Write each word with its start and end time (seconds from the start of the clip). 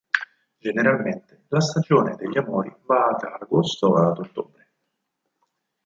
Generalmente 0.57 1.43
la 1.49 1.59
stagione 1.61 2.15
degli 2.15 2.35
amori 2.35 2.75
va 2.87 3.15
da 3.21 3.35
agosto 3.39 3.93
a 3.97 4.09
ottobre. 4.09 4.69